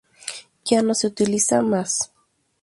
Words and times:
Ya 0.65 0.81
no 0.81 0.95
se 0.95 1.05
utiliza 1.05 1.61
más. 1.61 2.11